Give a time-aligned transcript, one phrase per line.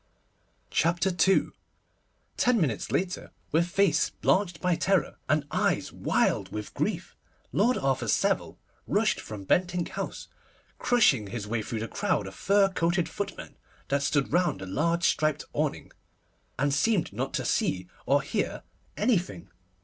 [0.71, 1.49] CHAPTER II
[2.35, 7.15] TEN minutes later, with face blanched by terror, and eyes wild with grief,
[7.51, 10.27] Lord Arthur Savile rushed from Bentinck House,
[10.79, 13.55] crushing his way through the crowd of fur coated footmen
[13.89, 15.91] that stood round the large striped awning,
[16.57, 18.63] and seeming not to see or hear
[18.97, 19.51] anything.